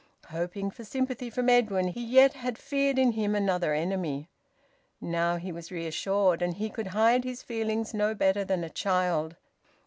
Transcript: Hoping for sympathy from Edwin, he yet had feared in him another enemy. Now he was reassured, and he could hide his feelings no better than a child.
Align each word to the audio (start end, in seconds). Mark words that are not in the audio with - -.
Hoping 0.31 0.71
for 0.71 0.83
sympathy 0.83 1.29
from 1.29 1.47
Edwin, 1.47 1.89
he 1.89 2.03
yet 2.03 2.33
had 2.33 2.57
feared 2.57 2.97
in 2.97 3.11
him 3.11 3.35
another 3.35 3.71
enemy. 3.75 4.27
Now 4.99 5.35
he 5.35 5.51
was 5.51 5.69
reassured, 5.71 6.41
and 6.41 6.55
he 6.55 6.71
could 6.71 6.87
hide 6.87 7.23
his 7.23 7.43
feelings 7.43 7.93
no 7.93 8.15
better 8.15 8.43
than 8.43 8.63
a 8.63 8.69
child. 8.71 9.35